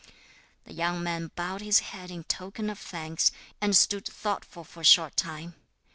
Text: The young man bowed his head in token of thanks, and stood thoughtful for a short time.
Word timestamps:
The 0.65 0.73
young 0.73 1.03
man 1.03 1.29
bowed 1.35 1.61
his 1.61 1.77
head 1.93 2.09
in 2.09 2.23
token 2.23 2.71
of 2.71 2.79
thanks, 2.79 3.31
and 3.61 3.77
stood 3.77 4.07
thoughtful 4.07 4.63
for 4.63 4.81
a 4.81 4.83
short 4.83 5.15
time. 5.15 5.53